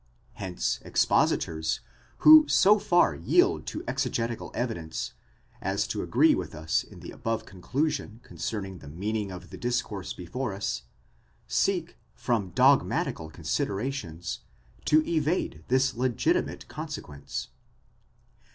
[0.33, 1.79] Hence expositors,
[2.25, 5.13] who so far yield to exegetical evidence,
[5.61, 10.11] as to agree with us in the above conclusion concerning the meaning of the discourse
[10.13, 10.81] before us,
[11.47, 14.39] seek from dogmatical considerations
[14.85, 17.49] to evade this legitimate consequence.